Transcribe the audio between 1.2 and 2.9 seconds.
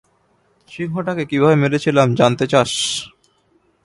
কীভাবে মেরেছিলাম জানতে চাস?